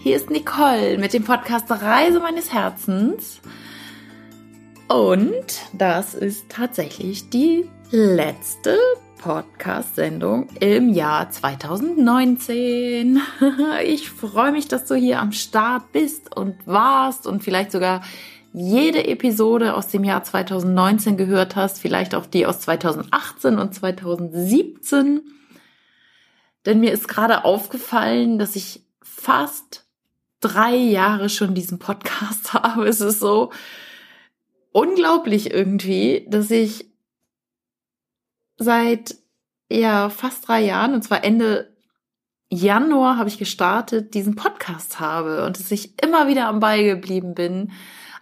[0.00, 3.40] Hier ist Nicole mit dem Podcast Reise meines Herzens.
[4.88, 8.76] Und das ist tatsächlich die letzte
[9.18, 13.20] Podcast-Sendung im Jahr 2019.
[13.84, 18.02] Ich freue mich, dass du hier am Start bist und warst und vielleicht sogar
[18.52, 25.22] jede Episode aus dem Jahr 2019 gehört hast, vielleicht auch die aus 2018 und 2017.
[26.64, 29.83] Denn mir ist gerade aufgefallen, dass ich fast
[30.44, 32.86] drei Jahre schon diesen Podcast habe.
[32.86, 33.50] Es ist so
[34.72, 36.90] unglaublich irgendwie, dass ich
[38.56, 39.16] seit
[39.70, 41.74] ja fast drei Jahren, und zwar Ende
[42.50, 47.34] Januar habe ich gestartet, diesen Podcast habe und dass ich immer wieder am Ball geblieben
[47.34, 47.72] bin.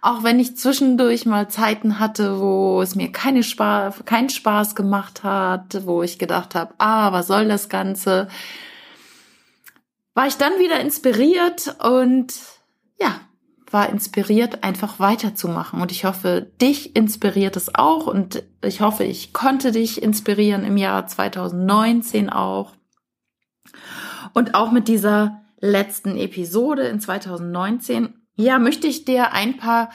[0.01, 5.23] Auch wenn ich zwischendurch mal Zeiten hatte, wo es mir keine Spaß, keinen Spaß gemacht
[5.23, 8.27] hat, wo ich gedacht habe, ah, was soll das Ganze?
[10.13, 12.33] War ich dann wieder inspiriert und
[12.99, 13.21] ja,
[13.73, 15.81] war inspiriert, einfach weiterzumachen.
[15.81, 18.05] Und ich hoffe, dich inspiriert es auch.
[18.05, 22.73] Und ich hoffe, ich konnte dich inspirieren im Jahr 2019 auch.
[24.33, 29.89] Und auch mit dieser letzten Episode in 2019, ja, möchte ich dir ein paar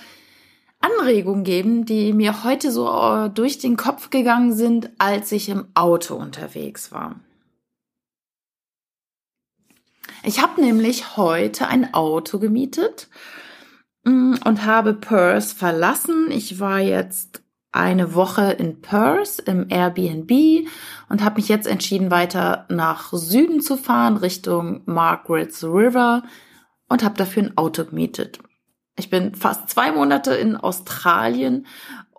[0.80, 5.66] Anregungen geben, die mir heute so äh, durch den Kopf gegangen sind, als ich im
[5.74, 7.16] Auto unterwegs war.
[10.22, 13.08] Ich habe nämlich heute ein Auto gemietet
[14.08, 16.30] Mm, und habe Perth verlassen.
[16.30, 20.66] Ich war jetzt eine Woche in Perth im Airbnb
[21.10, 26.22] und habe mich jetzt entschieden, weiter nach Süden zu fahren, Richtung Margaret's River
[26.88, 28.38] und habe dafür ein Auto gemietet.
[28.96, 31.66] Ich bin fast zwei Monate in Australien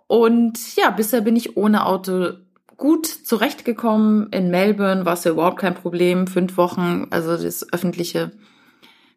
[0.06, 2.34] und ja, bisher bin ich ohne Auto
[2.80, 4.28] gut zurechtgekommen.
[4.32, 6.26] In Melbourne war es ja überhaupt kein Problem.
[6.26, 8.32] Fünf Wochen, also das öffentliche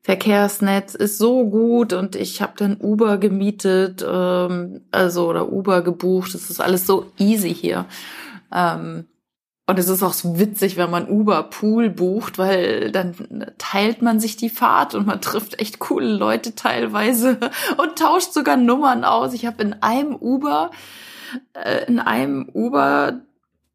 [0.01, 6.35] Verkehrsnetz ist so gut und ich habe dann Uber gemietet, ähm, also oder Uber gebucht.
[6.35, 7.85] Das ist alles so easy hier.
[8.53, 9.05] Ähm,
[9.65, 13.15] und es ist auch so witzig, wenn man Uber Pool bucht, weil dann
[13.57, 17.39] teilt man sich die Fahrt und man trifft echt coole Leute teilweise
[17.77, 19.33] und tauscht sogar Nummern aus.
[19.33, 20.71] Ich habe in einem Uber,
[21.53, 23.21] äh, in einem Uber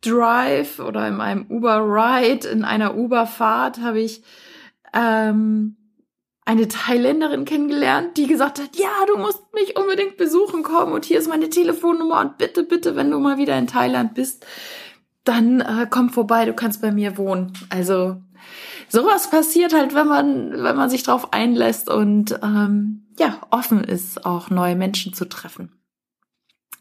[0.00, 4.22] Drive oder in einem Uber Ride, in einer Uber Fahrt habe ich
[4.92, 5.76] ähm,
[6.44, 11.18] eine Thailänderin kennengelernt, die gesagt hat, ja, du musst mich unbedingt besuchen kommen und hier
[11.18, 14.46] ist meine Telefonnummer und bitte, bitte, wenn du mal wieder in Thailand bist,
[15.24, 17.52] dann äh, komm vorbei, du kannst bei mir wohnen.
[17.68, 18.22] Also
[18.88, 24.24] sowas passiert halt, wenn man, wenn man sich drauf einlässt und ähm, ja, offen ist,
[24.24, 25.77] auch neue Menschen zu treffen.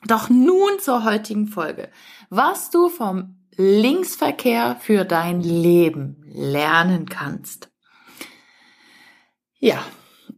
[0.07, 1.90] Doch nun zur heutigen Folge.
[2.29, 7.69] Was du vom Linksverkehr für dein Leben lernen kannst.
[9.59, 9.84] Ja,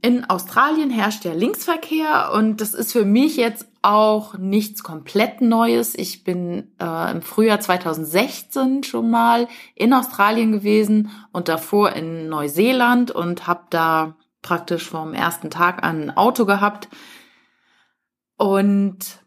[0.02, 5.96] in Australien herrscht ja Linksverkehr und das ist für mich jetzt auch nichts komplett Neues.
[5.96, 13.12] Ich bin äh, im Frühjahr 2016 schon mal in Australien gewesen und davor in Neuseeland
[13.12, 16.88] und habe da praktisch vom ersten Tag an ein Auto gehabt.
[18.38, 19.19] Und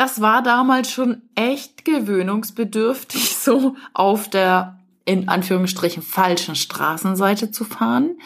[0.00, 8.16] das war damals schon echt gewöhnungsbedürftig, so auf der in Anführungsstrichen falschen Straßenseite zu fahren.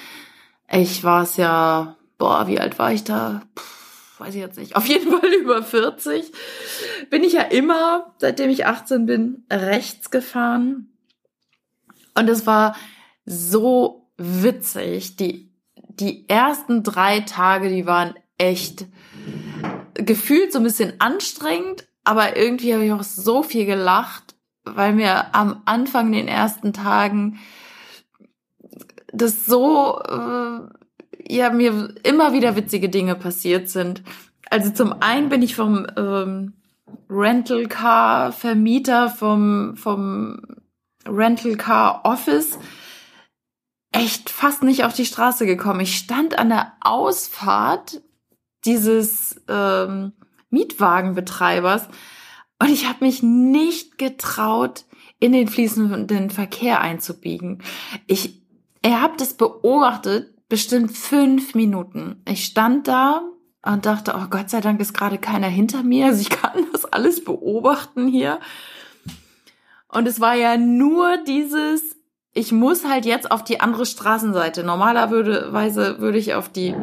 [0.71, 3.43] Ich war es ja, boah, wie alt war ich da?
[3.57, 3.65] Puh,
[4.19, 4.77] weiß ich jetzt nicht.
[4.77, 6.31] Auf jeden Fall über 40.
[7.11, 10.93] Bin ich ja immer, seitdem ich 18 bin, rechts gefahren.
[12.15, 12.77] Und es war
[13.27, 15.17] so witzig.
[15.17, 15.51] Die,
[15.89, 18.87] die ersten drei Tage, die waren echt
[20.05, 24.35] gefühlt so ein bisschen anstrengend, aber irgendwie habe ich auch so viel gelacht,
[24.65, 27.39] weil mir am Anfang den ersten Tagen
[29.13, 34.03] das so, äh, ja, mir immer wieder witzige Dinge passiert sind.
[34.51, 36.55] Also zum einen bin ich vom ähm,
[37.09, 40.41] Rental Car Vermieter vom, vom
[41.07, 42.59] Rental Car Office
[43.93, 45.81] echt fast nicht auf die Straße gekommen.
[45.81, 48.03] Ich stand an der Ausfahrt
[48.65, 50.13] dieses ähm,
[50.51, 51.89] Mietwagenbetreibers
[52.61, 54.85] und ich habe mich nicht getraut,
[55.21, 57.63] in den fließenden Verkehr einzubiegen.
[58.07, 58.45] Ich
[58.85, 62.23] Ihr habt es beobachtet, bestimmt fünf Minuten.
[62.29, 63.23] Ich stand da
[63.65, 66.07] und dachte, oh Gott sei Dank ist gerade keiner hinter mir.
[66.07, 68.41] Also ich kann das alles beobachten hier.
[69.89, 71.97] Und es war ja nur dieses,
[72.35, 74.65] ich muss halt jetzt auf die andere Straßenseite.
[74.65, 76.75] Normalerweise würde ich auf die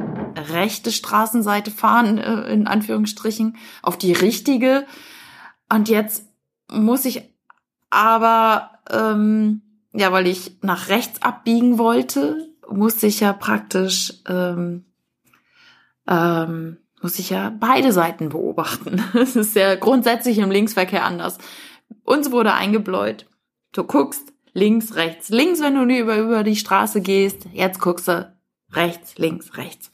[0.50, 4.86] rechte Straßenseite fahren, äh, in Anführungsstrichen, auf die richtige.
[5.70, 6.26] Und jetzt
[6.70, 7.24] muss ich
[7.90, 9.62] aber ähm,
[9.94, 14.86] ja, weil ich nach rechts abbiegen wollte, musste ich ja praktisch, ähm,
[16.08, 19.04] ähm, muss ich ja beide Seiten beobachten.
[19.14, 21.38] Es ist ja grundsätzlich im Linksverkehr anders.
[22.04, 23.26] Uns wurde eingebläut.
[23.74, 25.30] Du guckst links, rechts.
[25.30, 27.48] Links, wenn du über, über die Straße gehst.
[27.54, 28.34] Jetzt guckst du
[28.72, 29.92] rechts, links, rechts.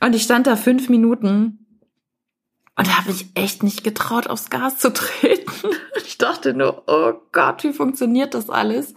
[0.00, 1.66] Und ich stand da fünf Minuten
[2.78, 5.50] und da habe ich echt nicht getraut, aufs Gas zu treten.
[6.06, 8.94] Ich dachte nur, oh Gott, wie funktioniert das alles?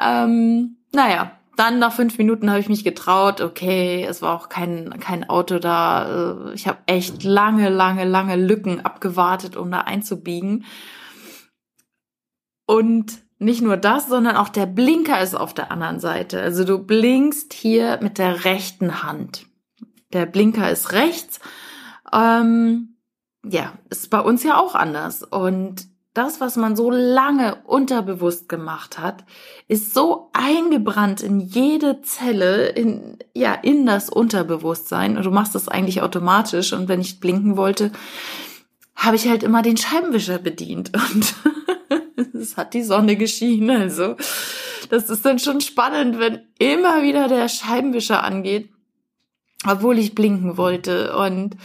[0.00, 3.40] Ähm, naja, dann nach fünf Minuten habe ich mich getraut.
[3.40, 6.50] Okay, es war auch kein, kein Auto da.
[6.50, 10.64] Äh, ich habe echt lange, lange, lange Lücken abgewartet, um da einzubiegen.
[12.66, 16.40] Und nicht nur das, sondern auch der Blinker ist auf der anderen Seite.
[16.40, 19.47] Also du blinkst hier mit der rechten Hand.
[20.12, 21.40] Der Blinker ist rechts.
[22.12, 22.96] Ähm,
[23.44, 25.22] ja, ist bei uns ja auch anders.
[25.22, 29.24] Und das, was man so lange unterbewusst gemacht hat,
[29.68, 35.16] ist so eingebrannt in jede Zelle, in, ja, in das Unterbewusstsein.
[35.16, 36.72] Und du machst das eigentlich automatisch.
[36.72, 37.92] Und wenn ich blinken wollte,
[38.96, 40.90] habe ich halt immer den Scheibenwischer bedient.
[41.12, 41.34] Und
[42.34, 43.70] es hat die Sonne geschienen.
[43.70, 44.16] Also,
[44.90, 48.70] das ist dann schon spannend, wenn immer wieder der Scheibenwischer angeht,
[49.66, 51.16] obwohl ich blinken wollte.
[51.16, 51.56] Und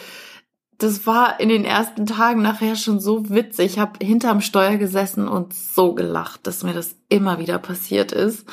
[0.77, 3.73] das war in den ersten Tagen nachher schon so witzig.
[3.73, 8.45] Ich habe hinterm Steuer gesessen und so gelacht, dass mir das immer wieder passiert ist.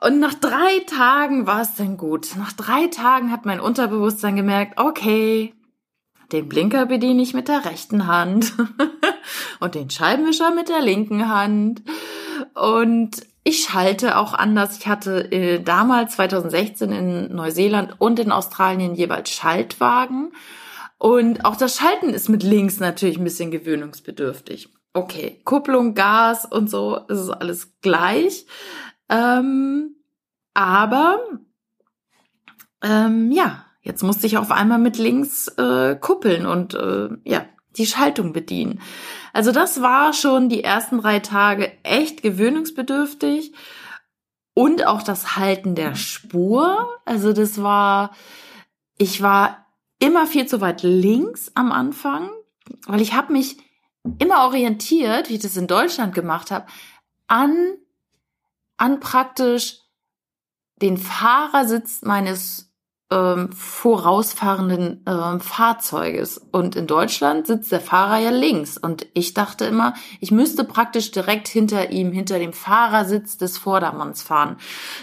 [0.00, 2.30] Und nach drei Tagen war es dann gut.
[2.36, 5.54] Nach drei Tagen hat mein Unterbewusstsein gemerkt, okay,
[6.30, 8.52] den Blinker bediene ich mit der rechten Hand
[9.60, 11.82] und den Scheibenwischer mit der linken Hand.
[12.54, 14.76] Und ich schalte auch anders.
[14.78, 20.32] Ich hatte äh, damals 2016 in Neuseeland und in Australien jeweils Schaltwagen.
[20.98, 24.68] Und auch das Schalten ist mit links natürlich ein bisschen gewöhnungsbedürftig.
[24.92, 28.44] Okay, Kupplung, Gas und so, ist es alles gleich.
[29.08, 29.96] Ähm,
[30.52, 31.18] aber
[32.82, 37.46] ähm, ja, jetzt musste ich auf einmal mit links äh, kuppeln und äh, ja,
[37.78, 38.80] die Schaltung bedienen.
[39.32, 43.52] Also das war schon die ersten drei Tage echt gewöhnungsbedürftig
[44.54, 46.88] und auch das Halten der Spur.
[47.04, 48.12] Also das war,
[48.96, 49.66] ich war
[50.00, 52.30] immer viel zu weit links am Anfang,
[52.86, 53.58] weil ich habe mich
[54.18, 56.66] immer orientiert, wie ich das in Deutschland gemacht habe,
[57.26, 57.74] an,
[58.76, 59.80] an praktisch
[60.80, 62.67] den Fahrersitz meines
[63.10, 66.38] ähm, vorausfahrenden ähm, Fahrzeuges.
[66.52, 68.76] Und in Deutschland sitzt der Fahrer ja links.
[68.76, 74.22] Und ich dachte immer, ich müsste praktisch direkt hinter ihm, hinter dem Fahrersitz des Vordermanns
[74.22, 74.56] fahren.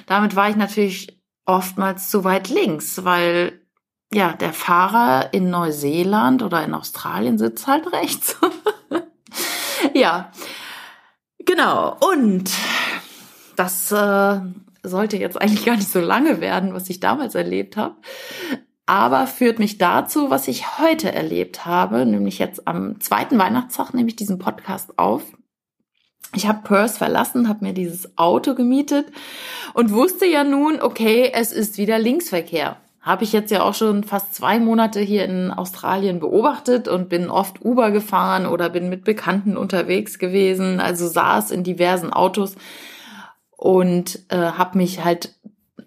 [0.05, 3.61] Damit war ich natürlich oftmals zu weit links, weil
[4.13, 8.37] ja, der Fahrer in Neuseeland oder in Australien sitzt halt rechts.
[9.93, 10.31] ja,
[11.39, 11.97] genau.
[11.99, 12.51] Und
[13.55, 14.39] das äh,
[14.87, 17.95] sollte jetzt eigentlich gar nicht so lange werden, was ich damals erlebt habe.
[18.85, 24.09] Aber führt mich dazu, was ich heute erlebt habe, nämlich jetzt am zweiten Weihnachtstag nehme
[24.09, 25.23] ich diesen Podcast auf.
[26.35, 29.07] Ich habe Perth verlassen, habe mir dieses Auto gemietet
[29.73, 34.03] und wusste ja nun, okay, es ist wieder Linksverkehr habe ich jetzt ja auch schon
[34.03, 39.03] fast zwei Monate hier in Australien beobachtet und bin oft Uber gefahren oder bin mit
[39.03, 42.55] Bekannten unterwegs gewesen, also saß in diversen Autos
[43.65, 45.33] und äh, habe mich halt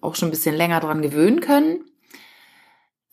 [0.01, 1.85] auch schon ein bisschen länger dran gewöhnen können.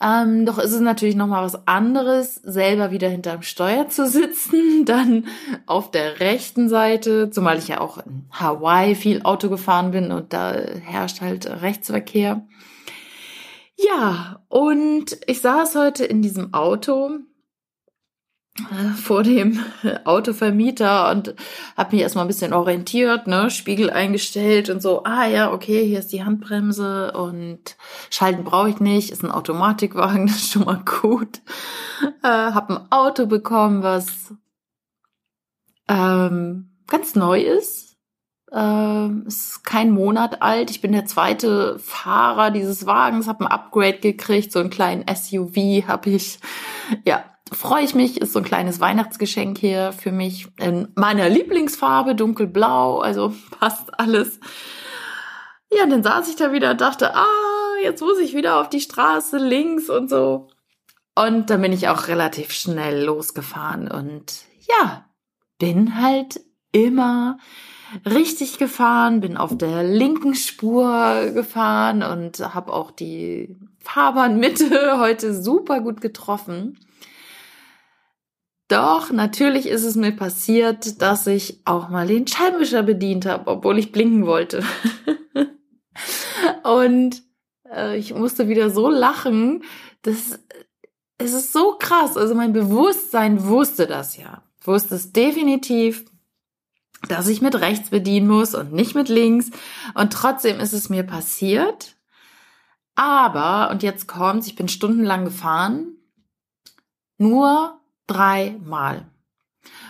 [0.01, 4.83] Ähm, doch ist es natürlich noch mal was anderes, selber wieder hinterm Steuer zu sitzen,
[4.85, 5.27] dann
[5.67, 10.33] auf der rechten Seite, zumal ich ja auch in Hawaii viel Auto gefahren bin und
[10.33, 12.47] da herrscht halt Rechtsverkehr.
[13.77, 17.19] Ja, und ich saß heute in diesem Auto
[18.95, 19.59] vor dem
[20.05, 21.35] Autovermieter und
[21.75, 25.99] habe mich erstmal ein bisschen orientiert, ne, Spiegel eingestellt und so, ah ja, okay, hier
[25.99, 27.75] ist die Handbremse und
[28.09, 31.41] Schalten brauche ich nicht, ist ein Automatikwagen, das ist schon mal gut.
[32.23, 34.33] Äh, hab ein Auto bekommen, was
[35.89, 37.97] ähm, ganz neu ist,
[38.53, 40.71] ähm, ist kein Monat alt.
[40.71, 45.87] Ich bin der zweite Fahrer dieses Wagens, habe ein Upgrade gekriegt, so einen kleinen SUV
[45.87, 46.39] habe ich.
[47.03, 48.21] Ja, freue ich mich.
[48.21, 52.99] Ist so ein kleines Weihnachtsgeschenk hier für mich in meiner Lieblingsfarbe, dunkelblau.
[52.99, 54.39] Also passt alles.
[55.71, 57.25] Ja, dann saß ich da wieder und dachte, ah,
[57.83, 60.47] jetzt muss ich wieder auf die Straße links und so.
[61.15, 65.05] Und dann bin ich auch relativ schnell losgefahren und ja,
[65.59, 67.37] bin halt immer
[68.05, 75.79] richtig gefahren, bin auf der linken Spur gefahren und habe auch die Fahrbahnmitte heute super
[75.79, 76.77] gut getroffen.
[78.67, 83.77] Doch, natürlich ist es mir passiert, dass ich auch mal den Scheibenwischer bedient habe, obwohl
[83.77, 84.63] ich blinken wollte.
[86.63, 87.21] Und
[87.71, 89.63] äh, ich musste wieder so lachen.
[90.01, 90.39] Das,
[91.19, 92.17] es ist so krass.
[92.17, 94.43] Also mein Bewusstsein wusste das ja.
[94.61, 96.05] Wusste es definitiv,
[97.07, 99.51] dass ich mit rechts bedienen muss und nicht mit links.
[99.93, 101.95] Und trotzdem ist es mir passiert.
[102.95, 105.97] Aber, und jetzt kommt's, ich bin stundenlang gefahren,
[107.17, 109.05] nur dreimal.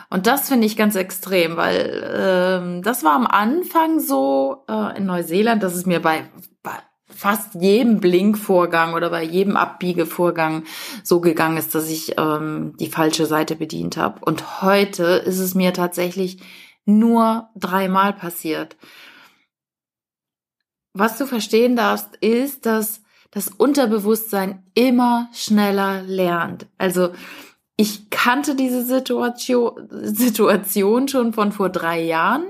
[0.09, 5.05] Und das finde ich ganz extrem, weil ähm, das war am Anfang so äh, in
[5.05, 6.29] Neuseeland, dass es mir bei,
[6.63, 10.63] bei fast jedem Blinkvorgang oder bei jedem Abbiegevorgang
[11.03, 14.19] so gegangen ist, dass ich ähm, die falsche Seite bedient habe.
[14.23, 16.39] Und heute ist es mir tatsächlich
[16.85, 18.77] nur dreimal passiert.
[20.93, 26.67] Was du verstehen darfst, ist, dass das Unterbewusstsein immer schneller lernt.
[26.77, 27.11] Also
[27.77, 32.45] ich kannte diese Situation, Situation schon von vor drei Jahren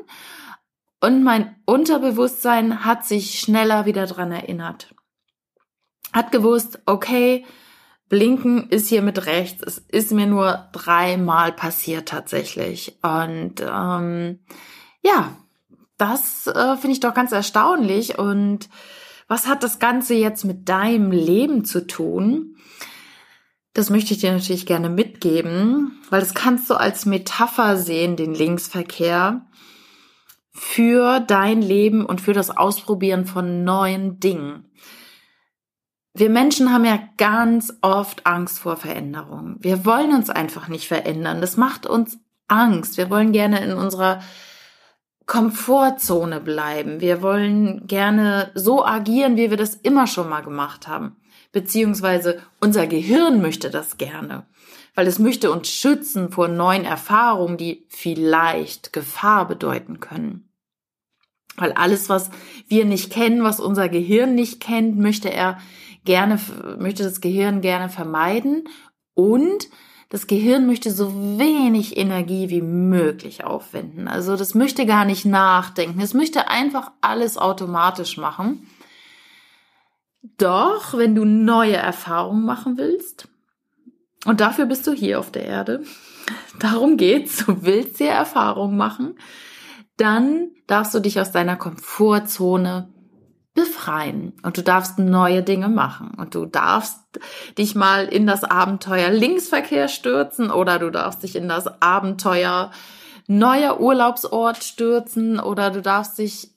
[1.02, 4.94] und mein Unterbewusstsein hat sich schneller wieder dran erinnert.
[6.14, 7.46] Hat gewusst, okay,
[8.08, 9.64] Blinken ist hier mit rechts.
[9.64, 12.98] Es ist mir nur dreimal passiert tatsächlich.
[13.02, 14.40] Und ähm,
[15.02, 15.36] ja,
[15.98, 18.20] das äh, finde ich doch ganz erstaunlich.
[18.20, 18.70] Und
[19.28, 22.56] was hat das Ganze jetzt mit deinem Leben zu tun?
[23.76, 28.34] Das möchte ich dir natürlich gerne mitgeben, weil das kannst du als Metapher sehen, den
[28.34, 29.46] Linksverkehr,
[30.54, 34.72] für dein Leben und für das Ausprobieren von neuen Dingen.
[36.14, 39.58] Wir Menschen haben ja ganz oft Angst vor Veränderung.
[39.60, 41.42] Wir wollen uns einfach nicht verändern.
[41.42, 42.18] Das macht uns
[42.48, 42.96] Angst.
[42.98, 44.22] Wir wollen gerne in unserer
[45.26, 47.02] Komfortzone bleiben.
[47.02, 51.18] Wir wollen gerne so agieren, wie wir das immer schon mal gemacht haben
[51.56, 54.46] beziehungsweise unser Gehirn möchte das gerne,
[54.94, 60.50] weil es möchte uns schützen vor neuen Erfahrungen, die vielleicht Gefahr bedeuten können.
[61.56, 62.30] Weil alles, was
[62.68, 65.58] wir nicht kennen, was unser Gehirn nicht kennt, möchte er
[66.04, 66.42] gerne,
[66.78, 68.68] möchte das Gehirn gerne vermeiden
[69.14, 69.70] und
[70.10, 74.10] das Gehirn möchte so wenig Energie wie möglich aufwenden.
[74.10, 76.02] Also das möchte gar nicht nachdenken.
[76.02, 78.68] Es möchte einfach alles automatisch machen.
[80.38, 83.28] Doch, wenn du neue Erfahrungen machen willst,
[84.26, 85.84] und dafür bist du hier auf der Erde,
[86.60, 89.18] darum geht's, du willst dir Erfahrungen machen,
[89.98, 92.90] dann darfst du dich aus deiner Komfortzone
[93.54, 94.34] befreien.
[94.44, 96.12] Und du darfst neue Dinge machen.
[96.18, 97.00] Und du darfst
[97.58, 102.72] dich mal in das Abenteuer Linksverkehr stürzen oder du darfst dich in das Abenteuer
[103.28, 106.55] neuer Urlaubsort stürzen oder du darfst dich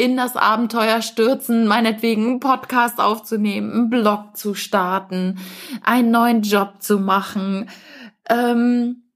[0.00, 5.38] in das Abenteuer stürzen, meinetwegen einen Podcast aufzunehmen, einen Blog zu starten,
[5.82, 7.68] einen neuen Job zu machen,
[8.26, 9.10] ähm,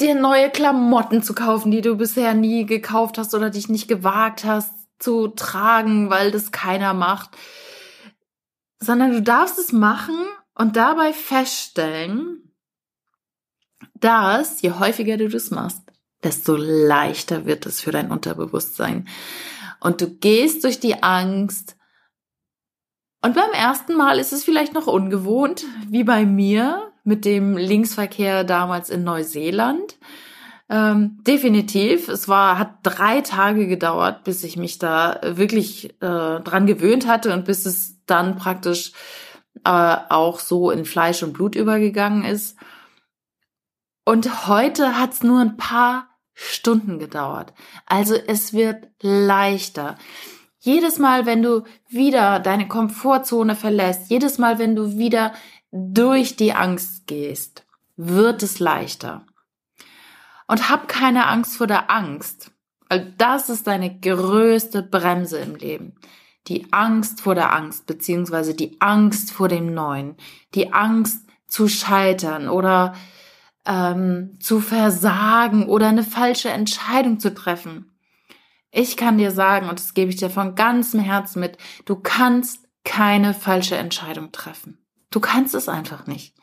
[0.00, 4.46] dir neue Klamotten zu kaufen, die du bisher nie gekauft hast oder dich nicht gewagt
[4.46, 7.36] hast zu tragen, weil das keiner macht,
[8.78, 10.16] sondern du darfst es machen
[10.54, 12.54] und dabei feststellen,
[13.92, 15.82] dass je häufiger du das machst,
[16.22, 19.08] desto leichter wird es für dein Unterbewusstsein.
[19.80, 21.76] Und du gehst durch die Angst.
[23.22, 28.44] Und beim ersten Mal ist es vielleicht noch ungewohnt, wie bei mir mit dem Linksverkehr
[28.44, 29.98] damals in Neuseeland.
[30.68, 32.08] Ähm, definitiv.
[32.08, 37.32] Es war, hat drei Tage gedauert, bis ich mich da wirklich äh, dran gewöhnt hatte
[37.32, 38.92] und bis es dann praktisch
[39.64, 42.56] äh, auch so in Fleisch und Blut übergegangen ist.
[44.04, 46.09] Und heute hat's nur ein paar
[46.42, 47.52] Stunden gedauert.
[47.86, 49.96] Also es wird leichter.
[50.58, 55.34] Jedes Mal, wenn du wieder deine Komfortzone verlässt, jedes Mal, wenn du wieder
[55.70, 57.66] durch die Angst gehst,
[57.96, 59.26] wird es leichter.
[60.46, 62.50] Und hab keine Angst vor der Angst,
[63.18, 65.94] das ist deine größte Bremse im Leben.
[66.48, 70.16] Die Angst vor der Angst, beziehungsweise die Angst vor dem Neuen,
[70.54, 72.94] die Angst zu scheitern oder
[73.66, 77.92] ähm, zu versagen oder eine falsche Entscheidung zu treffen.
[78.70, 82.68] Ich kann dir sagen, und das gebe ich dir von ganzem Herzen mit, du kannst
[82.84, 84.78] keine falsche Entscheidung treffen.
[85.10, 86.36] Du kannst es einfach nicht.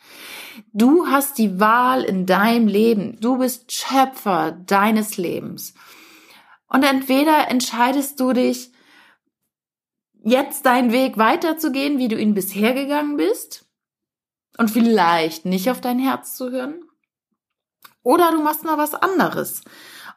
[0.74, 3.18] Du hast die Wahl in deinem Leben.
[3.22, 5.74] Du bist Schöpfer deines Lebens.
[6.68, 8.72] Und entweder entscheidest du dich,
[10.24, 13.66] jetzt deinen Weg weiterzugehen, wie du ihn bisher gegangen bist,
[14.58, 16.82] und vielleicht nicht auf dein Herz zu hören,
[18.04, 19.64] oder du machst mal was anderes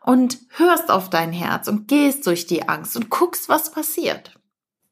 [0.00, 4.34] und hörst auf dein Herz und gehst durch die Angst und guckst, was passiert.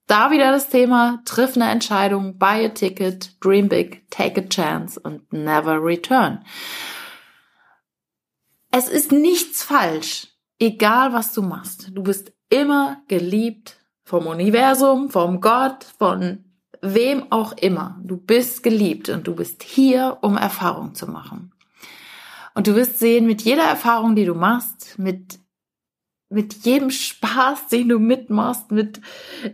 [0.06, 4.98] Da wieder das Thema, triff eine Entscheidung, buy a ticket, dream big, take a chance
[4.98, 6.44] und never return.
[8.70, 11.90] Es ist nichts falsch, egal was du machst.
[11.92, 16.44] Du bist immer geliebt vom Universum, vom Gott, von
[16.80, 18.00] wem auch immer.
[18.02, 21.52] Du bist geliebt und du bist hier, um Erfahrung zu machen.
[22.58, 25.38] Und du wirst sehen, mit jeder Erfahrung, die du machst, mit
[26.28, 29.00] mit jedem Spaß, den du mitmachst, mit,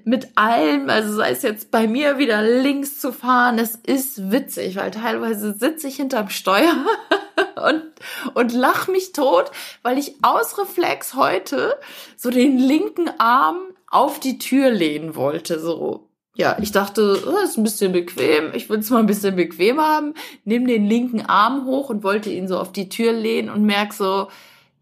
[0.04, 4.76] mit allem, also sei es jetzt bei mir wieder links zu fahren, es ist witzig,
[4.76, 6.74] weil teilweise sitze ich hinterm Steuer
[7.68, 7.84] und,
[8.32, 11.78] und lach mich tot, weil ich aus Reflex heute
[12.16, 16.08] so den linken Arm auf die Tür lehnen wollte, so.
[16.36, 18.52] Ja, ich dachte, oh, ist ein bisschen bequem.
[18.54, 20.14] Ich will es mal ein bisschen bequem haben.
[20.44, 23.92] Nimm den linken Arm hoch und wollte ihn so auf die Tür lehnen und merk
[23.92, 24.28] so,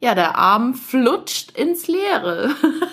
[0.01, 2.51] ja, der Arm flutscht ins Leere,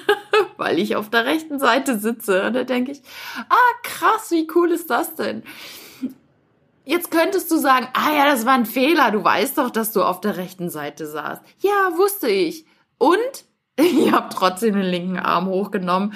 [0.58, 2.46] weil ich auf der rechten Seite sitze.
[2.46, 3.02] Und da denke ich,
[3.50, 5.44] ah, krass, wie cool ist das denn?
[6.84, 9.12] Jetzt könntest du sagen, ah ja, das war ein Fehler.
[9.12, 11.42] Du weißt doch, dass du auf der rechten Seite saßt.
[11.60, 12.66] Ja, wusste ich.
[12.98, 13.46] Und
[14.06, 16.14] ich habe trotzdem den linken Arm hochgenommen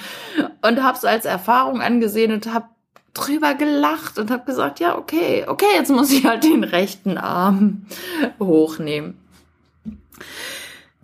[0.62, 2.67] und habe es als Erfahrung angesehen und habe
[3.13, 7.86] drüber gelacht und habe gesagt, ja, okay, okay, jetzt muss ich halt den rechten Arm
[8.39, 9.20] hochnehmen.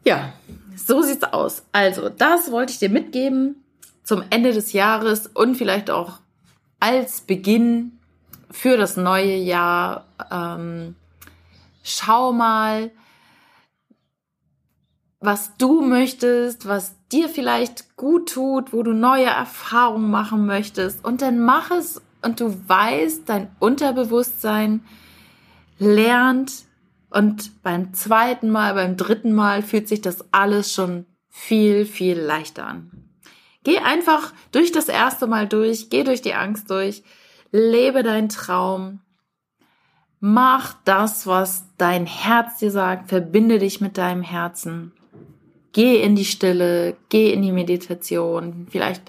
[0.03, 0.33] Ja,
[0.75, 1.63] so sieht's aus.
[1.71, 3.63] Also, das wollte ich dir mitgeben
[4.03, 6.13] zum Ende des Jahres und vielleicht auch
[6.79, 7.99] als Beginn
[8.49, 10.05] für das neue Jahr.
[10.31, 10.95] Ähm,
[11.83, 12.89] schau mal,
[15.19, 21.03] was du möchtest, was dir vielleicht gut tut, wo du neue Erfahrungen machen möchtest.
[21.03, 24.81] Und dann mach es und du weißt, dein Unterbewusstsein
[25.77, 26.65] lernt
[27.09, 32.65] und beim zweiten Mal, beim dritten Mal fühlt sich das alles schon viel, viel leichter
[32.65, 32.91] an.
[33.63, 37.03] Geh einfach durch das erste Mal durch, geh durch die Angst durch,
[37.51, 39.01] lebe deinen Traum,
[40.19, 44.93] mach das, was dein Herz dir sagt, verbinde dich mit deinem Herzen,
[45.73, 49.03] geh in die Stille, geh in die Meditation, vielleicht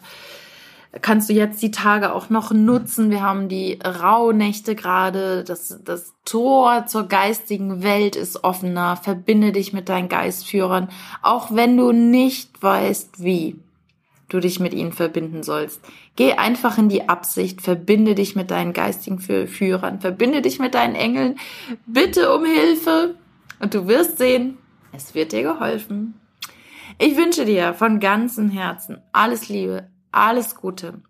[1.00, 3.10] kannst du jetzt die Tage auch noch nutzen.
[3.10, 5.44] Wir haben die Rauhnächte gerade.
[5.44, 8.96] Das, das Tor zur geistigen Welt ist offener.
[8.96, 10.88] Verbinde dich mit deinen Geistführern,
[11.22, 13.60] auch wenn du nicht weißt, wie
[14.28, 15.80] du dich mit ihnen verbinden sollst.
[16.16, 20.94] Geh einfach in die Absicht, verbinde dich mit deinen geistigen Führern, verbinde dich mit deinen
[20.94, 21.36] Engeln,
[21.86, 23.16] bitte um Hilfe
[23.58, 24.58] und du wirst sehen,
[24.92, 26.19] es wird dir geholfen.
[27.02, 31.00] Ich wünsche dir von ganzem Herzen alles Liebe, alles Gute.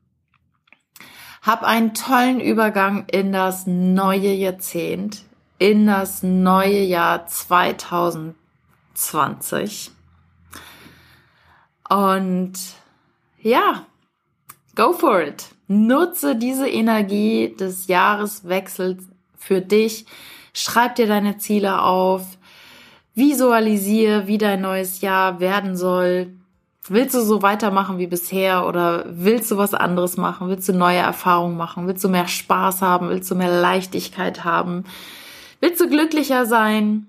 [1.42, 5.24] Hab einen tollen Übergang in das neue Jahrzehnt,
[5.59, 9.90] in das neue Jahr 2020.
[11.88, 12.53] Und
[13.40, 13.85] ja,
[14.76, 15.48] go for it.
[15.66, 19.03] Nutze diese Energie des Jahreswechsels
[19.37, 20.07] für dich.
[20.55, 22.38] Schreib dir deine Ziele auf.
[23.14, 26.35] Visualisiere, wie dein neues Jahr werden soll.
[26.88, 30.49] Willst du so weitermachen wie bisher oder willst du was anderes machen?
[30.49, 31.87] Willst du neue Erfahrungen machen?
[31.87, 33.09] Willst du mehr Spaß haben?
[33.11, 34.85] Willst du mehr Leichtigkeit haben?
[35.61, 37.07] Willst du glücklicher sein?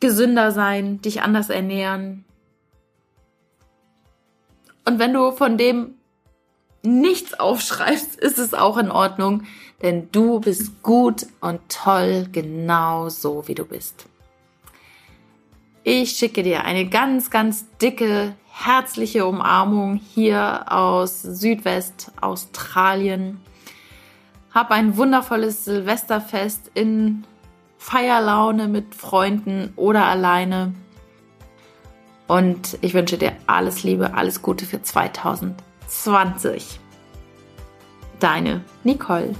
[0.00, 1.02] Gesünder sein?
[1.02, 2.24] Dich anders ernähren?
[4.84, 5.94] Und wenn du von dem
[6.82, 9.42] nichts aufschreibst, ist es auch in Ordnung,
[9.82, 14.06] denn du bist gut und toll, genau so wie du bist.
[15.90, 23.40] Ich schicke dir eine ganz, ganz dicke, herzliche Umarmung hier aus Südwest-Australien.
[24.52, 27.24] Hab ein wundervolles Silvesterfest in
[27.78, 30.74] Feierlaune mit Freunden oder alleine.
[32.26, 36.80] Und ich wünsche dir alles Liebe, alles Gute für 2020.
[38.20, 39.34] Deine Nicole.